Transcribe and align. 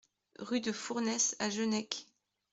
Rue 0.39 0.61
de 0.61 0.71
Fournes 0.71 1.11
à 1.37 1.49
Genech 1.51 2.07